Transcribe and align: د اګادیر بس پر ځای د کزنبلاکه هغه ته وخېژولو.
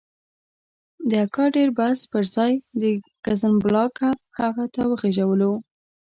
د 1.09 1.11
اګادیر 1.25 1.69
بس 1.77 1.99
پر 2.11 2.23
ځای 2.35 2.53
د 2.81 2.83
کزنبلاکه 3.25 4.09
هغه 4.39 4.65
ته 4.73 4.81
وخېژولو. 4.89 5.53